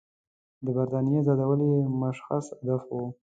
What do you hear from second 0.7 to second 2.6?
برټانیې آزادول یې مشخص